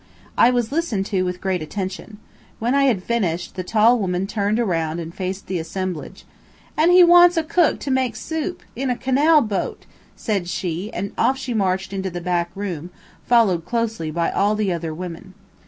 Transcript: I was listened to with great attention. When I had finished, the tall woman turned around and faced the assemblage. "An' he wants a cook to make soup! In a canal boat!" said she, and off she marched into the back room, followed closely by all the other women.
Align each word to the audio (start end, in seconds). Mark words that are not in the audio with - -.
I 0.35 0.49
was 0.49 0.71
listened 0.71 1.05
to 1.13 1.21
with 1.23 1.39
great 1.41 1.61
attention. 1.61 2.17
When 2.57 2.73
I 2.73 2.85
had 2.85 3.03
finished, 3.03 3.53
the 3.53 3.63
tall 3.63 3.99
woman 3.99 4.25
turned 4.25 4.59
around 4.59 4.97
and 4.99 5.13
faced 5.13 5.45
the 5.45 5.59
assemblage. 5.59 6.25
"An' 6.75 6.89
he 6.89 7.03
wants 7.03 7.37
a 7.37 7.43
cook 7.43 7.79
to 7.81 7.91
make 7.91 8.15
soup! 8.15 8.63
In 8.75 8.89
a 8.89 8.97
canal 8.97 9.41
boat!" 9.41 9.85
said 10.15 10.49
she, 10.49 10.91
and 10.91 11.11
off 11.19 11.37
she 11.37 11.53
marched 11.53 11.93
into 11.93 12.09
the 12.09 12.19
back 12.19 12.49
room, 12.55 12.89
followed 13.27 13.63
closely 13.63 14.09
by 14.09 14.31
all 14.31 14.55
the 14.55 14.73
other 14.73 14.91
women. 14.91 15.35